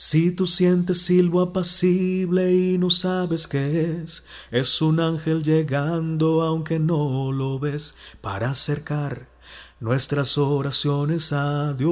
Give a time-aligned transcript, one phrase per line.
[0.00, 6.78] Si tú sientes silbo apacible y no sabes qué es, es un ángel llegando aunque
[6.78, 9.26] no lo ves para acercar
[9.80, 11.88] nuestras oraciones a Dios.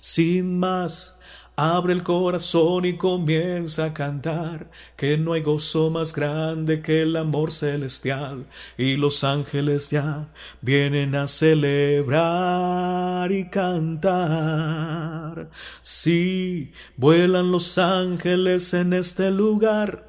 [0.00, 1.18] Sin más,
[1.56, 7.14] Abre el corazón y comienza a cantar, que no hay gozo más grande que el
[7.14, 8.46] amor celestial,
[8.76, 10.26] y los ángeles ya
[10.62, 15.50] vienen a celebrar y cantar.
[15.82, 20.03] Sí, vuelan los ángeles en este lugar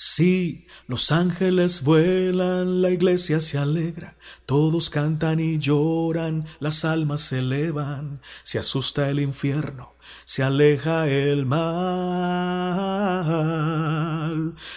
[0.03, 4.17] Sí, los ángeles vuelan, la iglesia se alegra,
[4.47, 9.93] todos cantan y lloran, las almas se elevan, se asusta el infierno,
[10.25, 11.61] se aleja el mal.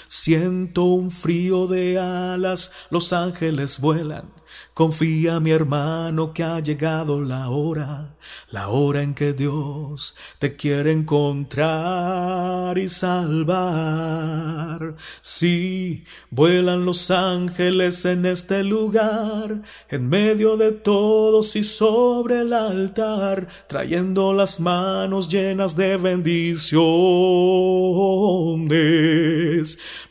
[0.08, 4.30] Siento un frío de alas, los ángeles vuelan,
[4.74, 8.16] Confía, mi hermano, que ha llegado la hora,
[8.50, 14.96] la hora en que Dios te quiere encontrar y salvar.
[15.20, 23.46] Sí, vuelan los ángeles en este lugar, en medio de todos y sobre el altar,
[23.68, 26.74] trayendo las manos llenas de bendiciones.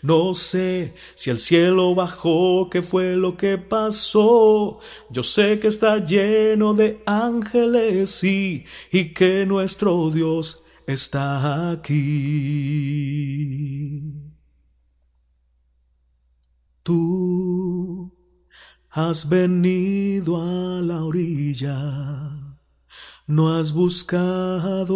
[0.02, 4.80] No sé si el cielo bajó, qué fue lo que pasó.
[5.10, 11.94] Yo sé que está lleno de ángeles y, y que nuestro Dios está aquí.
[16.84, 18.14] Tú
[18.90, 22.58] has venido a la orilla,
[23.26, 24.94] no has buscado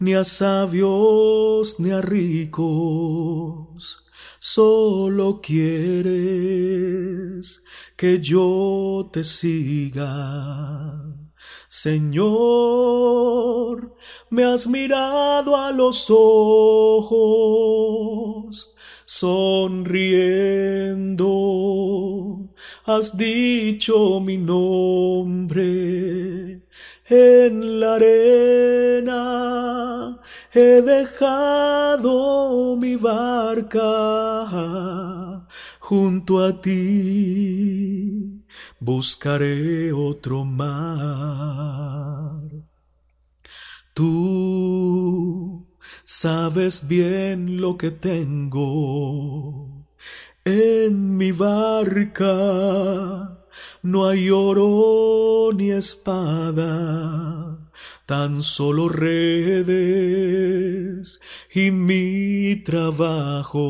[0.00, 4.00] ni a sabios ni a ricos
[4.40, 6.12] solo quieres
[7.96, 11.04] que yo te siga.
[11.68, 12.26] Señor,
[14.30, 17.14] me has mirado a los ojos,
[19.04, 21.28] sonriendo,
[22.86, 26.62] has dicho mi nombre
[27.10, 29.20] en la arena.
[30.52, 33.80] He dejado mi barca
[35.78, 38.44] junto a ti,
[38.78, 40.80] buscaré otro mar.
[43.92, 45.66] Tú
[46.04, 49.84] sabes bien lo que tengo
[50.44, 52.28] en mi barca,
[53.82, 57.58] no hay oro ni espada
[58.10, 59.70] tan solo redes
[61.54, 63.60] y mi trabajo.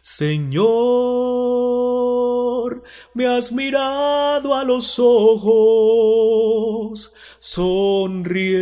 [0.00, 0.68] Señor,
[3.14, 5.92] me has mirado a los ojos,
[7.40, 8.52] sonriendo,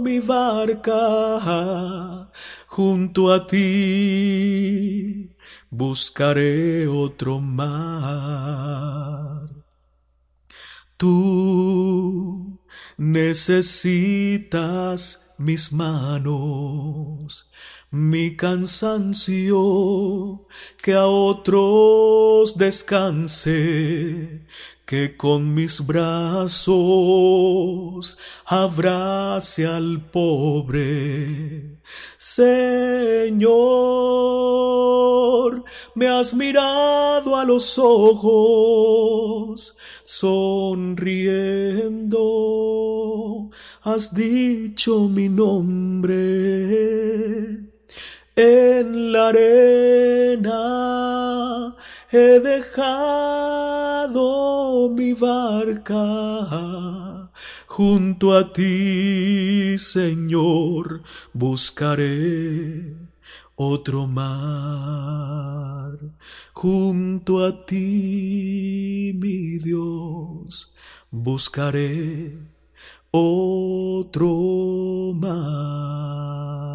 [0.00, 2.30] mi barca
[2.66, 5.36] junto a ti,
[5.70, 7.70] buscaré otro mar.
[10.96, 12.60] Tú
[12.96, 13.74] necesitas
[15.40, 17.50] mis manos,
[17.90, 19.56] mi cansancio,
[20.82, 24.44] que a otros descanse,
[24.84, 26.76] que con mis brazos
[28.44, 31.80] abrace al pobre.
[32.18, 33.54] Señor,
[35.94, 41.00] me has mirado a los ojos, sonriendo,
[43.82, 46.90] has dicho mi nombre
[48.36, 50.60] en la arena
[52.10, 52.90] he dejado
[54.90, 55.96] mi barca.
[57.66, 61.02] Junto a ti, Señor,
[61.32, 62.96] buscaré
[63.54, 65.98] otro mar.
[66.52, 70.72] Junto a ti, mi Dios,
[71.10, 72.59] buscaré
[73.12, 74.28] otro
[75.14, 76.69] mar.